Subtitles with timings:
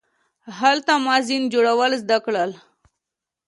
[0.59, 2.51] هلته ما زین جوړول زده کړل.